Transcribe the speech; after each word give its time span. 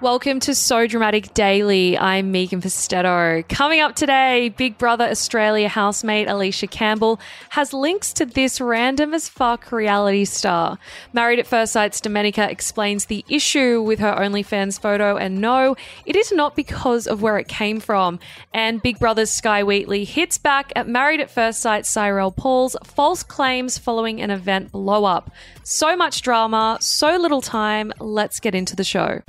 Welcome 0.00 0.38
to 0.40 0.54
So 0.54 0.86
Dramatic 0.86 1.34
Daily. 1.34 1.98
I'm 1.98 2.30
Megan 2.30 2.62
Pustetto. 2.62 3.48
Coming 3.48 3.80
up 3.80 3.96
today, 3.96 4.50
Big 4.50 4.78
Brother 4.78 5.06
Australia 5.06 5.68
housemate 5.68 6.28
Aleisha 6.28 6.70
Campbell 6.70 7.18
has 7.48 7.72
links 7.72 8.12
to 8.12 8.24
this 8.24 8.60
random 8.60 9.12
as 9.12 9.28
fuck 9.28 9.72
reality 9.72 10.24
star. 10.24 10.78
Married 11.12 11.40
at 11.40 11.48
First 11.48 11.72
Sight's 11.72 12.00
Domenica 12.00 12.48
explains 12.48 13.06
the 13.06 13.24
issue 13.28 13.82
with 13.82 13.98
her 13.98 14.14
OnlyFans 14.14 14.80
photo, 14.80 15.16
and 15.16 15.40
no, 15.40 15.74
it 16.06 16.14
is 16.14 16.30
not 16.30 16.54
because 16.54 17.08
of 17.08 17.20
where 17.20 17.36
it 17.36 17.48
came 17.48 17.80
from. 17.80 18.20
And 18.54 18.80
Big 18.80 19.00
Brother's 19.00 19.32
Skye 19.32 19.64
Wheatley 19.64 20.04
hits 20.04 20.38
back 20.38 20.72
at 20.76 20.86
Married 20.86 21.20
at 21.20 21.28
First 21.28 21.60
Sight 21.60 21.86
Cyrell 21.86 22.30
Paule's 22.30 22.76
false 22.84 23.24
claims 23.24 23.78
following 23.78 24.20
an 24.20 24.30
event 24.30 24.70
blow 24.70 25.04
up. 25.04 25.32
So 25.64 25.96
much 25.96 26.22
drama, 26.22 26.78
so 26.80 27.16
little 27.16 27.42
time. 27.42 27.92
Let's 27.98 28.38
get 28.38 28.54
into 28.54 28.76
the 28.76 28.84
show. 28.84 29.22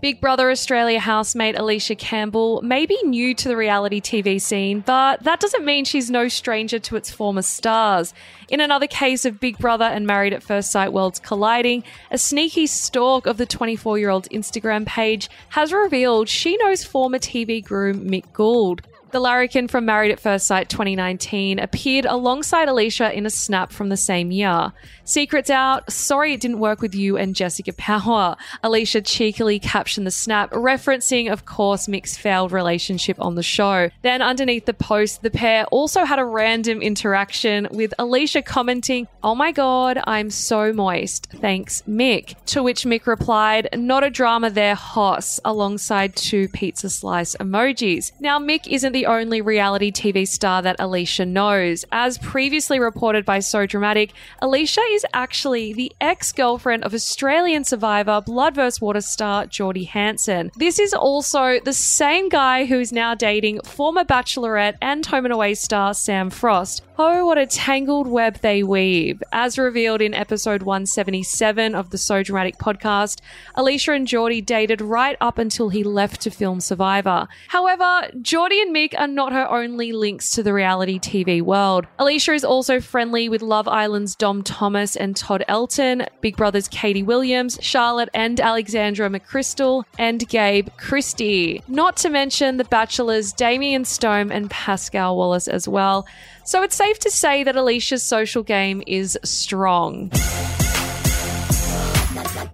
Big 0.00 0.18
Brother 0.18 0.50
Australia 0.50 0.98
housemate 0.98 1.56
Aleisha 1.56 1.96
Campbell 1.96 2.62
may 2.62 2.86
be 2.86 2.98
new 3.04 3.34
to 3.34 3.48
the 3.48 3.56
reality 3.56 4.00
TV 4.00 4.40
scene, 4.40 4.80
but 4.80 5.22
that 5.24 5.40
doesn't 5.40 5.62
mean 5.62 5.84
she's 5.84 6.10
no 6.10 6.26
stranger 6.26 6.78
to 6.78 6.96
its 6.96 7.10
former 7.10 7.42
stars. 7.42 8.14
In 8.48 8.62
another 8.62 8.86
case 8.86 9.26
of 9.26 9.38
Big 9.38 9.58
Brother 9.58 9.84
and 9.84 10.06
Married 10.06 10.32
at 10.32 10.42
First 10.42 10.70
Sight 10.70 10.94
worlds 10.94 11.18
colliding, 11.18 11.84
a 12.10 12.16
sneaky 12.16 12.66
stalk 12.66 13.26
of 13.26 13.36
the 13.36 13.44
24 13.44 13.98
year 13.98 14.08
old's 14.08 14.28
Instagram 14.30 14.86
page 14.86 15.28
has 15.50 15.70
revealed 15.70 16.30
she 16.30 16.56
knows 16.56 16.82
former 16.82 17.18
TV 17.18 17.62
groom 17.62 18.08
Mick 18.08 18.32
Gould. 18.32 18.80
The 19.12 19.18
larrikin 19.18 19.66
from 19.66 19.86
Married 19.86 20.12
at 20.12 20.20
First 20.20 20.46
Sight 20.46 20.68
2019 20.68 21.58
appeared 21.58 22.04
alongside 22.04 22.68
Aleisha 22.68 23.12
in 23.12 23.26
a 23.26 23.30
snap 23.30 23.72
from 23.72 23.88
the 23.88 23.96
same 23.96 24.30
year. 24.30 24.72
Secrets 25.02 25.50
out, 25.50 25.90
sorry 25.90 26.34
it 26.34 26.40
didn't 26.40 26.60
work 26.60 26.80
with 26.80 26.94
you 26.94 27.16
and 27.16 27.34
Jessika 27.34 27.76
Power. 27.76 28.36
Aleisha 28.62 29.04
cheekily 29.04 29.58
captioned 29.58 30.06
the 30.06 30.12
snap, 30.12 30.52
referencing, 30.52 31.32
of 31.32 31.44
course, 31.44 31.88
Mick's 31.88 32.16
failed 32.16 32.52
relationship 32.52 33.16
on 33.20 33.34
the 33.34 33.42
show. 33.42 33.90
Then, 34.02 34.22
underneath 34.22 34.66
the 34.66 34.74
post, 34.74 35.22
the 35.24 35.30
pair 35.30 35.64
also 35.72 36.04
had 36.04 36.20
a 36.20 36.24
random 36.24 36.80
interaction 36.80 37.66
with 37.72 37.92
Aleisha 37.98 38.44
commenting, 38.44 39.08
Oh 39.24 39.34
my 39.34 39.50
god, 39.50 40.00
I'm 40.04 40.30
so 40.30 40.72
moist. 40.72 41.26
Thanks, 41.40 41.82
Mick. 41.88 42.36
To 42.46 42.62
which 42.62 42.84
Mick 42.84 43.08
replied, 43.08 43.70
Not 43.76 44.04
a 44.04 44.10
drama 44.10 44.50
there, 44.50 44.76
Hoss, 44.76 45.40
alongside 45.44 46.14
two 46.14 46.46
pizza 46.46 46.88
slice 46.88 47.34
emojis. 47.40 48.12
Now, 48.20 48.38
Mick 48.38 48.68
isn't 48.68 48.92
the 48.92 48.99
only 49.06 49.40
reality 49.40 49.90
TV 49.90 50.26
star 50.26 50.62
that 50.62 50.78
Aleisha 50.78 51.26
knows. 51.26 51.84
As 51.92 52.18
previously 52.18 52.78
reported 52.78 53.24
by 53.24 53.40
So 53.40 53.66
Dramatic, 53.66 54.12
Aleisha 54.42 54.82
is 54.92 55.06
actually 55.12 55.72
the 55.72 55.92
ex 56.00 56.32
girlfriend 56.32 56.84
of 56.84 56.94
Australian 56.94 57.64
survivor 57.64 58.20
Blood 58.20 58.54
vs. 58.54 58.80
Water 58.80 59.00
star 59.00 59.46
Jordie 59.46 59.84
Hansen. 59.84 60.50
This 60.56 60.78
is 60.78 60.94
also 60.94 61.60
the 61.60 61.72
same 61.72 62.28
guy 62.28 62.64
who 62.64 62.80
is 62.80 62.92
now 62.92 63.14
dating 63.14 63.60
former 63.62 64.04
Bachelorette 64.04 64.76
and 64.80 65.04
Home 65.06 65.26
and 65.26 65.34
Away 65.34 65.54
star 65.54 65.94
Sam 65.94 66.30
Frost. 66.30 66.82
Oh, 67.02 67.24
what 67.24 67.38
a 67.38 67.46
tangled 67.46 68.06
web 68.06 68.40
they 68.40 68.62
weave. 68.62 69.22
As 69.32 69.56
revealed 69.56 70.02
in 70.02 70.12
episode 70.12 70.62
177 70.62 71.74
of 71.74 71.88
the 71.88 71.96
So 71.96 72.22
Dramatic 72.22 72.58
podcast, 72.58 73.20
Aleisha 73.56 73.96
and 73.96 74.06
Jordie 74.06 74.42
dated 74.42 74.82
right 74.82 75.16
up 75.18 75.38
until 75.38 75.70
he 75.70 75.82
left 75.82 76.20
to 76.20 76.30
film 76.30 76.60
Survivor. 76.60 77.26
However, 77.48 78.10
Jordie 78.20 78.60
and 78.60 78.76
Mick 78.76 78.89
are 78.98 79.06
not 79.06 79.32
her 79.32 79.50
only 79.50 79.92
links 79.92 80.30
to 80.32 80.42
the 80.42 80.52
reality 80.52 80.98
TV 80.98 81.42
world. 81.42 81.86
Aleisha 81.98 82.34
is 82.34 82.44
also 82.44 82.80
friendly 82.80 83.28
with 83.28 83.42
Love 83.42 83.68
Island's 83.68 84.14
Dom 84.14 84.42
Thomas 84.42 84.96
and 84.96 85.16
Todd 85.16 85.44
Elton, 85.48 86.06
Big 86.20 86.36
Brother's 86.36 86.68
Katie 86.68 87.02
Williams, 87.02 87.58
Charlotte 87.60 88.08
and 88.14 88.40
Alexandra 88.40 89.08
McChrystal, 89.08 89.84
and 89.98 90.28
Gabe 90.28 90.68
Christie. 90.76 91.62
Not 91.68 91.96
to 91.98 92.10
mention 92.10 92.56
The 92.56 92.64
Bachelor's 92.64 93.32
Damian 93.32 93.84
Stone 93.84 94.32
and 94.32 94.50
Pascal 94.50 95.16
Wallace 95.16 95.48
as 95.48 95.66
well. 95.68 96.06
So 96.44 96.62
it's 96.62 96.76
safe 96.76 96.98
to 97.00 97.10
say 97.10 97.44
that 97.44 97.54
Aleisha's 97.54 98.02
social 98.02 98.42
game 98.42 98.82
is 98.86 99.18
strong. 99.22 100.10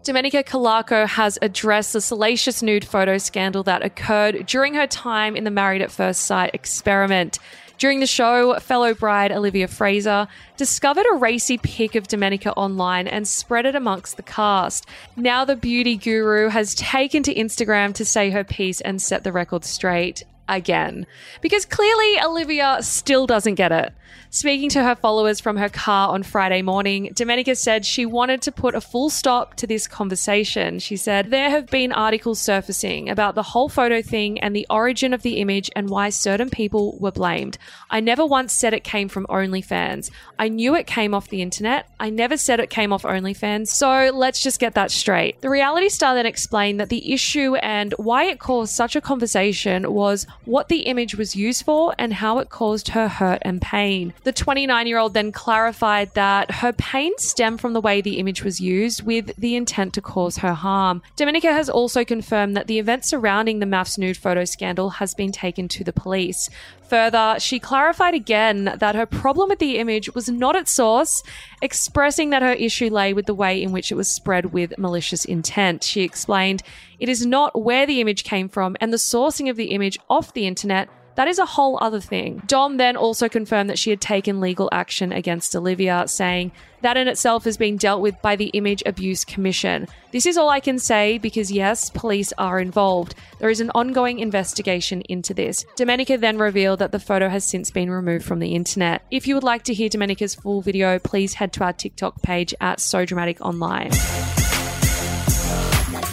Domenica 0.07 0.45
Calarco 0.45 1.05
has 1.05 1.37
addressed 1.43 1.93
the 1.93 2.01
salacious 2.01 2.63
nude 2.63 2.85
photo 2.85 3.19
scandal 3.19 3.65
that 3.65 3.85
occurred 3.85 4.47
during 4.47 4.75
her 4.75 4.87
time 4.87 5.35
in 5.35 5.43
the 5.43 5.51
Married 5.51 5.83
at 5.83 5.91
First 5.91 6.21
Sight 6.21 6.55
experiment. 6.55 7.41
During 7.77 7.99
the 7.99 8.07
show, 8.07 8.57
fellow 8.61 8.95
bride 8.95 9.33
Olivia 9.33 9.67
Fraser 9.67 10.29
discovered 10.57 11.07
a 11.11 11.17
racy 11.17 11.59
pic 11.59 11.97
of 11.97 12.07
Domenica 12.07 12.53
online 12.57 13.09
and 13.09 13.27
spread 13.27 13.67
it 13.67 13.75
amongst 13.75 14.17
the 14.17 14.23
cast. 14.23 14.87
Now 15.17 15.45
the 15.45 15.57
beauty 15.57 15.97
guru 15.97 16.51
has 16.51 16.77
taken 16.77 17.25
to 17.25 17.35
Instagram 17.35 17.93
to 17.95 18.05
say 18.05 18.31
her 18.31 18.45
piece 18.45 18.81
and 18.81 19.03
set 19.03 19.25
the 19.25 19.33
record 19.33 19.65
straight 19.65 20.23
again. 20.49 21.07
Because 21.41 21.65
clearly 21.65 22.21
Olivia 22.21 22.79
still 22.81 23.27
doesn't 23.27 23.55
get 23.55 23.73
it. 23.73 23.93
Speaking 24.31 24.69
to 24.71 24.83
her 24.83 24.95
followers 24.95 25.41
from 25.41 25.57
her 25.57 25.69
car 25.69 26.11
on 26.11 26.23
Friday 26.23 26.61
morning, 26.61 27.11
Domenica 27.15 27.57
said 27.57 27.87
she 27.87 28.05
wanted 28.05 28.43
to 28.43 28.53
put 28.53 28.75
a 28.75 28.81
full 28.81 29.09
stop 29.09 29.55
to 29.55 29.67
this 29.67 29.87
conversation. 29.87 30.79
She 30.79 30.97
said, 30.97 31.31
There 31.31 31.49
have 31.49 31.69
been 31.69 31.93
articles 31.93 32.41
surfacing 32.41 33.09
about 33.09 33.35
the 33.35 33.43
whole 33.43 33.69
photo 33.69 34.03
thing 34.03 34.39
and 34.41 34.55
the 34.55 34.67
origin 34.69 35.15
of 35.15 35.23
the 35.23 35.39
image 35.39 35.71
and 35.75 35.89
why 35.89 36.11
certain 36.11 36.51
people 36.51 36.99
were 36.99 37.13
blamed. 37.13 37.57
I 37.89 38.01
never 38.01 38.27
once 38.27 38.53
said 38.53 38.75
it 38.75 38.85
came 38.85 39.09
from 39.09 39.27
OnlyFans. 39.29 40.11
I 40.39 40.49
knew 40.49 40.75
it 40.75 40.87
came 40.87 41.15
off 41.15 41.29
the 41.29 41.43
internet. 41.43 41.89
I 41.99 42.11
never 42.11 42.37
said 42.37 42.61
it 42.61 42.69
came 42.69 42.93
off 42.93 43.05
OnlyFans. 43.05 43.69
So 43.69 44.11
let's 44.13 44.43
just 44.43 44.61
get 44.61 44.75
that 44.75 44.91
straight. 44.91 45.41
The 45.41 45.51
reality 45.51 45.89
star 45.89 46.15
then 46.15 46.27
explained 46.27 46.81
that 46.81 46.89
the 46.89 47.13
issue 47.13 47.55
and 47.57 47.95
why 47.97 48.25
it 48.25 48.39
caused 48.39 48.75
such 48.75 48.97
a 48.97 49.01
conversation 49.01 49.93
was 49.93 50.27
what 50.45 50.69
the 50.69 50.83
image 50.83 51.15
was 51.15 51.35
used 51.35 51.65
for 51.65 51.95
and 51.99 52.15
how 52.15 52.39
it 52.39 52.51
caused 52.51 52.89
her 52.89 53.09
hurt 53.09 53.39
and 53.43 53.61
pain. 53.61 54.13
The 54.25 54.33
29 54.33 54.87
year 54.87 54.99
old 54.99 55.15
then 55.15 55.33
clarified 55.33 56.15
that 56.15 56.51
her 56.51 56.73
pain 56.73 57.13
stemmed 57.19 57.61
from 57.61 57.73
the 57.73 57.81
way 57.81 58.01
the 58.01 58.19
image 58.19 58.43
was 58.43 58.61
used 58.61 59.03
with 59.03 59.35
the 59.37 59.57
intent 59.57 59.95
to 59.95 60.01
cause 60.01 60.39
her 60.39 60.55
harm. 60.55 61.03
Domenica 61.17 61.53
has 61.53 61.69
also 61.69 62.05
confirmed 62.05 62.57
that 62.57 62.67
the 62.67 62.79
event 62.79 63.05
surrounding 63.05 63.59
the 63.59 63.67
MAFS 63.67 63.99
nude 63.99 64.17
photo 64.17 64.45
scandal 64.45 64.91
has 64.91 65.15
been 65.15 65.33
taken 65.33 65.69
to 65.69 65.85
the 65.85 65.93
police. 65.93 66.49
Further, 66.89 67.37
she 67.39 67.59
clarified 67.59 68.15
again 68.15 68.77
that 68.79 68.95
her 68.95 69.07
problem 69.07 69.49
with 69.49 69.59
the 69.59 69.79
image 69.79 70.15
was 70.15 70.29
not 70.29 70.55
its 70.55 70.71
source, 70.71 71.23
expressing 71.61 72.31
that 72.31 72.43
her 72.43 72.53
issue 72.53 72.91
lay 72.91 73.13
with 73.13 73.27
the 73.27 73.35
way 73.35 73.61
in 73.61 73.73
which 73.73 73.91
it 73.91 73.97
was 73.97 74.15
spread 74.15 74.53
with 74.53 74.79
malicious 74.79 75.25
intent. 75.25 75.83
She 75.83 76.03
explained, 76.03 76.63
It 77.01 77.09
is 77.09 77.27
not 77.27 77.61
where 77.61 77.87
the 77.87 78.01
image 78.01 78.23
came 78.23 78.49
from 78.49 78.77
and 78.81 78.93
the 78.93 78.99
sourcing 78.99 79.51
of 79.51 79.57
the 79.57 79.73
image 79.73 79.99
off 80.09 80.33
the 80.33 80.47
internet 80.47 80.89
that 81.17 81.29
is 81.29 81.39
a 81.39 81.47
whole 81.47 81.79
other 81.83 82.01
thing. 82.01 82.43
Dom 82.47 82.77
then 82.77 82.97
also 82.97 83.29
confirmed 83.29 83.69
that 83.71 83.79
she 83.79 83.91
had 83.91 84.01
taken 84.01 84.41
legal 84.41 84.69
action 84.71 85.13
against 85.13 85.57
Olivia, 85.57 86.05
saying 86.07 86.53
that 86.83 86.97
in 86.97 87.09
itself 87.09 87.45
has 87.45 87.57
been 87.57 87.77
dealt 87.77 88.01
with 88.01 88.21
by 88.23 88.37
the 88.37 88.47
Image 88.49 88.83
Abuse 88.87 89.25
Commission. 89.25 89.89
This 90.13 90.27
is 90.27 90.37
all 90.37 90.51
I 90.51 90.61
can 90.61 90.79
say 90.79 91.19
because, 91.19 91.51
yes, 91.51 91.91
police 91.91 92.33
are 92.39 92.61
involved. 92.61 93.15
There 93.39 93.51
is 93.51 93.61
an 93.61 93.73
ongoing 93.75 94.19
investigation 94.19 95.01
into 95.03 95.35
this. 95.35 95.65
Domenica 95.77 96.21
then 96.21 96.39
revealed 96.39 96.79
that 96.79 96.93
the 96.93 97.01
photo 97.01 97.29
has 97.29 97.49
since 97.49 97.71
been 97.71 97.91
removed 97.91 98.25
from 98.25 98.39
the 98.39 98.55
internet. 98.55 99.03
If 99.11 99.27
you 99.27 99.35
would 99.35 99.45
like 99.45 99.65
to 99.65 99.75
hear 99.75 99.89
Domenica's 99.89 100.35
full 100.35 100.61
video, 100.61 100.99
please 100.99 101.35
head 101.35 101.53
to 101.55 101.65
our 101.65 101.73
TikTok 101.73 102.23
page 102.23 102.55
at 102.61 102.79
So 102.81 103.05
Dramatic 103.05 103.41
Online. 103.41 103.91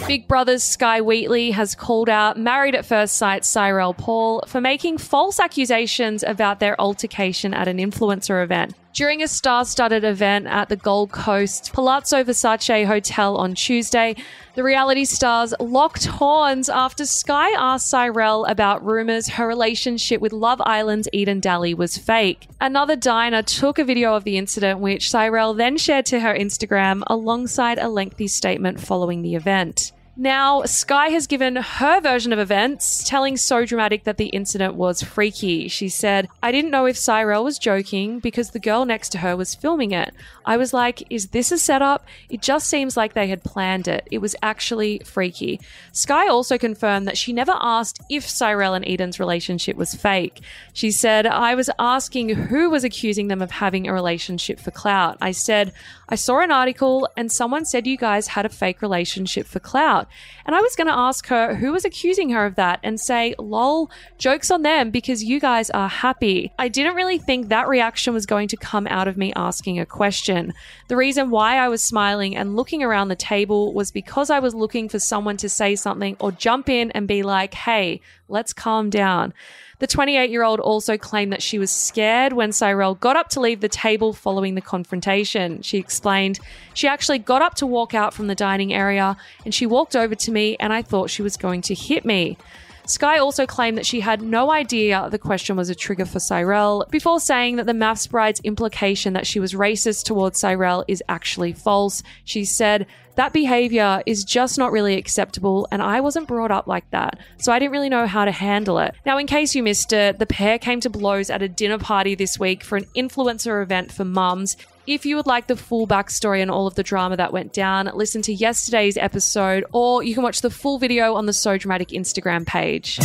Big 0.06 0.28
Brother's 0.28 0.62
Skye 0.62 1.00
Wheatley 1.00 1.52
has 1.52 1.74
called 1.74 2.10
out 2.10 2.38
Married 2.38 2.74
at 2.74 2.84
First 2.84 3.16
Sight 3.16 3.42
Cyrell 3.42 3.94
Paule 3.94 4.44
for 4.46 4.60
making 4.60 4.98
false 4.98 5.40
accusations 5.40 6.22
about 6.22 6.60
their 6.60 6.78
altercation 6.78 7.54
at 7.54 7.68
an 7.68 7.78
influencer 7.78 8.44
event. 8.44 8.74
During 8.92 9.22
a 9.22 9.28
star 9.28 9.64
studded 9.64 10.04
event 10.04 10.46
at 10.46 10.68
the 10.68 10.76
Gold 10.76 11.10
Coast 11.10 11.72
Palazzo 11.72 12.22
Versace 12.22 12.86
Hotel 12.86 13.36
on 13.36 13.54
Tuesday, 13.54 14.14
the 14.54 14.62
reality 14.62 15.04
stars 15.04 15.52
locked 15.58 16.04
horns 16.04 16.68
after 16.68 17.04
Skye 17.04 17.56
asked 17.58 17.88
Cyrell 17.88 18.44
about 18.44 18.84
rumors 18.84 19.30
her 19.30 19.48
relationship 19.48 20.20
with 20.20 20.32
Love 20.32 20.60
Island's 20.64 21.08
Eden 21.12 21.40
Daly 21.40 21.74
was 21.74 21.98
fake. 21.98 22.46
Another 22.60 22.94
diner 22.94 23.42
took 23.42 23.80
a 23.80 23.84
video 23.84 24.14
of 24.14 24.22
the 24.22 24.38
incident, 24.38 24.78
which 24.78 25.10
Cyrell 25.10 25.54
then 25.54 25.76
shared 25.76 26.06
to 26.06 26.20
her 26.20 26.32
Instagram 26.32 27.02
alongside 27.08 27.78
a 27.78 27.88
lengthy 27.88 28.28
statement 28.28 28.78
following 28.78 29.22
the 29.22 29.34
event. 29.34 29.90
Now, 30.16 30.62
Skye 30.62 31.08
has 31.08 31.26
given 31.26 31.56
her 31.56 32.00
version 32.00 32.32
of 32.32 32.38
events, 32.38 33.02
telling 33.02 33.36
So 33.36 33.64
Dramatic 33.64 34.04
that 34.04 34.16
the 34.16 34.26
incident 34.26 34.76
was 34.76 35.02
freaky. 35.02 35.66
She 35.66 35.88
said, 35.88 36.28
I 36.40 36.52
didn't 36.52 36.70
know 36.70 36.86
if 36.86 36.96
Cyrell 36.96 37.42
was 37.42 37.58
joking 37.58 38.20
because 38.20 38.50
the 38.50 38.60
girl 38.60 38.84
next 38.84 39.08
to 39.10 39.18
her 39.18 39.36
was 39.36 39.56
filming 39.56 39.90
it. 39.90 40.14
I 40.46 40.56
was 40.56 40.72
like, 40.72 41.02
is 41.10 41.28
this 41.28 41.50
a 41.50 41.58
setup? 41.58 42.06
It 42.28 42.42
just 42.42 42.68
seems 42.68 42.96
like 42.96 43.14
they 43.14 43.26
had 43.26 43.42
planned 43.42 43.88
it. 43.88 44.06
It 44.08 44.18
was 44.18 44.36
actually 44.40 45.00
freaky. 45.04 45.60
Skye 45.90 46.28
also 46.28 46.58
confirmed 46.58 47.08
that 47.08 47.18
she 47.18 47.32
never 47.32 47.54
asked 47.60 48.00
if 48.08 48.28
Cyrell 48.28 48.74
and 48.74 48.86
Eden's 48.86 49.18
relationship 49.18 49.76
was 49.76 49.96
fake. 49.96 50.42
She 50.72 50.92
said, 50.92 51.26
I 51.26 51.56
was 51.56 51.70
asking 51.76 52.28
who 52.28 52.70
was 52.70 52.84
accusing 52.84 53.26
them 53.26 53.42
of 53.42 53.50
having 53.50 53.88
a 53.88 53.92
relationship 53.92 54.60
for 54.60 54.70
clout. 54.70 55.18
I 55.20 55.32
said, 55.32 55.72
I 56.08 56.14
saw 56.14 56.38
an 56.38 56.52
article 56.52 57.08
and 57.16 57.32
someone 57.32 57.64
said 57.64 57.86
you 57.86 57.96
guys 57.96 58.28
had 58.28 58.46
a 58.46 58.50
fake 58.50 58.80
relationship 58.80 59.46
for 59.46 59.58
clout. 59.58 60.03
And 60.46 60.54
I 60.54 60.60
was 60.60 60.76
going 60.76 60.86
to 60.86 60.94
ask 60.94 61.26
her 61.26 61.54
who 61.54 61.72
was 61.72 61.84
accusing 61.84 62.30
her 62.30 62.46
of 62.46 62.54
that 62.56 62.80
and 62.82 63.00
say, 63.00 63.34
lol, 63.38 63.90
joke's 64.18 64.50
on 64.50 64.62
them 64.62 64.90
because 64.90 65.24
you 65.24 65.40
guys 65.40 65.70
are 65.70 65.88
happy. 65.88 66.52
I 66.58 66.68
didn't 66.68 66.94
really 66.94 67.18
think 67.18 67.48
that 67.48 67.68
reaction 67.68 68.14
was 68.14 68.26
going 68.26 68.48
to 68.48 68.56
come 68.56 68.86
out 68.88 69.08
of 69.08 69.16
me 69.16 69.32
asking 69.34 69.78
a 69.78 69.86
question. 69.86 70.52
The 70.88 70.96
reason 70.96 71.30
why 71.30 71.56
I 71.58 71.68
was 71.68 71.82
smiling 71.82 72.36
and 72.36 72.56
looking 72.56 72.82
around 72.82 73.08
the 73.08 73.16
table 73.16 73.72
was 73.72 73.90
because 73.90 74.30
I 74.30 74.40
was 74.40 74.54
looking 74.54 74.88
for 74.88 74.98
someone 74.98 75.36
to 75.38 75.48
say 75.48 75.76
something 75.76 76.16
or 76.20 76.32
jump 76.32 76.68
in 76.68 76.90
and 76.92 77.08
be 77.08 77.22
like, 77.22 77.54
hey, 77.54 78.00
let's 78.28 78.52
calm 78.52 78.90
down. 78.90 79.32
The 79.80 79.86
28 79.86 80.30
year 80.30 80.42
old 80.42 80.60
also 80.60 80.96
claimed 80.96 81.32
that 81.32 81.42
she 81.42 81.58
was 81.58 81.70
scared 81.70 82.32
when 82.32 82.52
Cyrell 82.52 82.94
got 82.94 83.16
up 83.16 83.28
to 83.30 83.40
leave 83.40 83.60
the 83.60 83.68
table 83.68 84.12
following 84.12 84.54
the 84.54 84.60
confrontation. 84.60 85.62
She 85.62 85.78
explained, 85.78 86.38
She 86.74 86.86
actually 86.88 87.18
got 87.18 87.42
up 87.42 87.54
to 87.56 87.66
walk 87.66 87.94
out 87.94 88.14
from 88.14 88.28
the 88.28 88.34
dining 88.34 88.72
area 88.72 89.16
and 89.44 89.54
she 89.54 89.66
walked 89.66 89.96
over 89.96 90.14
to 90.14 90.30
me 90.30 90.56
and 90.60 90.72
I 90.72 90.82
thought 90.82 91.10
she 91.10 91.22
was 91.22 91.36
going 91.36 91.62
to 91.62 91.74
hit 91.74 92.04
me. 92.04 92.38
Skye 92.86 93.18
also 93.18 93.46
claimed 93.46 93.78
that 93.78 93.86
she 93.86 94.00
had 94.00 94.20
no 94.20 94.50
idea 94.50 95.08
the 95.10 95.18
question 95.18 95.56
was 95.56 95.70
a 95.70 95.74
trigger 95.74 96.04
for 96.04 96.20
Cyrell, 96.20 96.86
before 96.90 97.18
saying 97.18 97.56
that 97.56 97.66
the 97.66 97.72
MAFS 97.72 98.10
bride's 98.10 98.40
implication 98.40 99.14
that 99.14 99.26
she 99.26 99.40
was 99.40 99.54
racist 99.54 100.04
towards 100.04 100.38
Cyrell 100.38 100.84
is 100.86 101.02
actually 101.08 101.52
false. 101.52 102.02
She 102.24 102.44
said, 102.44 102.86
that 103.16 103.32
behavior 103.32 104.02
is 104.06 104.24
just 104.24 104.58
not 104.58 104.72
really 104.72 104.96
acceptable, 104.96 105.68
and 105.70 105.80
I 105.80 106.00
wasn't 106.00 106.26
brought 106.26 106.50
up 106.50 106.66
like 106.66 106.90
that, 106.90 107.18
so 107.38 107.52
I 107.52 107.58
didn't 107.58 107.72
really 107.72 107.88
know 107.88 108.06
how 108.06 108.24
to 108.24 108.32
handle 108.32 108.78
it. 108.78 108.94
Now, 109.06 109.18
in 109.18 109.26
case 109.26 109.54
you 109.54 109.62
missed 109.62 109.92
it, 109.92 110.18
the 110.18 110.26
pair 110.26 110.58
came 110.58 110.80
to 110.80 110.90
blows 110.90 111.30
at 111.30 111.40
a 111.40 111.48
dinner 111.48 111.78
party 111.78 112.14
this 112.16 112.38
week 112.38 112.64
for 112.64 112.76
an 112.76 112.86
influencer 112.96 113.62
event 113.62 113.92
for 113.92 114.04
mums. 114.04 114.56
If 114.86 115.06
you 115.06 115.16
would 115.16 115.26
like 115.26 115.46
the 115.46 115.56
full 115.56 115.86
backstory 115.86 116.42
and 116.42 116.50
all 116.50 116.66
of 116.66 116.74
the 116.74 116.82
drama 116.82 117.16
that 117.16 117.32
went 117.32 117.54
down, 117.54 117.90
listen 117.94 118.20
to 118.22 118.34
yesterday's 118.34 118.98
episode, 118.98 119.64
or 119.72 120.02
you 120.02 120.12
can 120.12 120.22
watch 120.22 120.42
the 120.42 120.50
full 120.50 120.78
video 120.78 121.14
on 121.14 121.24
the 121.24 121.32
So 121.32 121.56
Dramatic 121.56 121.88
Instagram 121.88 122.44
page. 122.46 122.98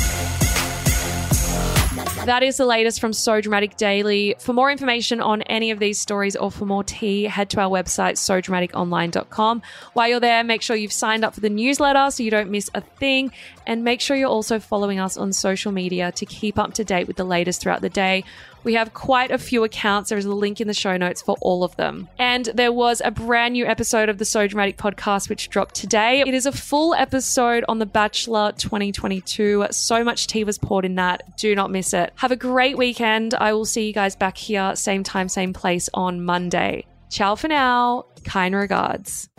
That 2.26 2.44
is 2.44 2.58
the 2.58 2.66
latest 2.66 3.00
from 3.00 3.14
So 3.14 3.40
Dramatic 3.40 3.78
Daily. 3.78 4.36
For 4.40 4.52
more 4.52 4.70
information 4.70 5.22
on 5.22 5.42
any 5.44 5.72
of 5.72 5.80
these 5.80 5.98
stories 5.98 6.36
or 6.36 6.52
for 6.52 6.66
more 6.66 6.84
tea, 6.84 7.24
head 7.24 7.50
to 7.52 7.62
our 7.62 7.70
website, 7.70 8.18
sodramaticonline.com. 8.18 9.62
While 9.94 10.08
you're 10.10 10.20
there, 10.20 10.44
make 10.44 10.62
sure 10.62 10.76
you've 10.76 10.92
signed 10.92 11.24
up 11.24 11.34
for 11.34 11.40
the 11.40 11.50
newsletter 11.50 12.12
so 12.12 12.22
you 12.22 12.30
don't 12.30 12.52
miss 12.52 12.70
a 12.76 12.82
thing. 12.82 13.32
And 13.66 13.86
make 13.86 14.02
sure 14.02 14.18
you're 14.18 14.28
also 14.28 14.60
following 14.60 15.00
us 15.00 15.16
on 15.16 15.32
social 15.32 15.72
media 15.72 16.12
to 16.12 16.26
keep 16.26 16.60
up 16.60 16.74
to 16.74 16.84
date 16.84 17.08
with 17.08 17.16
the 17.16 17.24
latest 17.24 17.62
throughout 17.62 17.82
the 17.82 17.90
day. 17.90 18.26
We 18.64 18.74
have 18.74 18.94
quite 18.94 19.32
a 19.32 19.38
few 19.38 19.64
accounts. 19.64 20.10
There's 20.10 20.26
a 20.26 20.34
link 20.34 20.60
in 20.60 20.68
the 20.68 20.74
show 20.74 20.98
notes 20.98 21.22
for 21.22 21.36
all 21.42 21.64
of 21.64 21.76
them. 21.78 22.10
And 22.18 22.46
there 22.46 22.72
was 22.72 23.02
a 23.04 23.12
brand 23.12 23.54
new 23.54 23.66
episode 23.66 24.10
of 24.10 24.18
the 24.18 24.26
So 24.26 24.48
Dramatic 24.48 24.78
podcast 24.78 25.30
which 25.30 25.50
dropped 25.50 25.76
today. 25.76 26.22
It 26.22 26.34
is 26.34 26.46
a 26.46 26.52
full 26.52 26.94
episode 26.94 27.64
on 27.68 27.80
The 27.80 27.86
Bachelor 27.86 28.52
2022. 28.58 29.68
So 29.72 30.04
much 30.04 30.28
tea 30.28 30.44
was 30.44 30.58
poured 30.58 30.86
in 30.86 30.96
that. 30.96 31.38
Do 31.38 31.56
not 31.56 31.72
miss 31.72 31.94
it. 31.94 32.12
Have 32.16 32.32
a 32.32 32.36
great 32.36 32.78
weekend. 32.78 33.34
I 33.34 33.54
will 33.54 33.66
see 33.66 33.88
you 33.88 33.94
guys 33.94 34.16
back 34.16 34.38
here, 34.38 34.76
same 34.76 35.04
time, 35.04 35.30
same 35.30 35.54
place 35.54 35.90
on 35.94 36.24
Monday. 36.24 36.86
Ciao 37.10 37.36
for 37.36 37.48
now. 37.48 38.06
Kind 38.24 38.56
regards. 38.56 39.30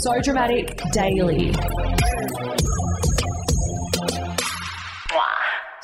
So 0.00 0.20
Dramatic 0.22 0.80
Daily. 0.92 1.52